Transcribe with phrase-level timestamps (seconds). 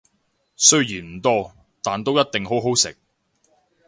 [0.55, 1.53] 雖然唔多，
[1.83, 2.97] 但都一定好好食